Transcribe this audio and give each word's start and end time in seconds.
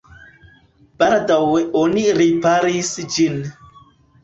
Baldaŭe 1.03 1.61
oni 1.83 2.07
riparis 2.23 2.93
ĝin. 3.19 3.39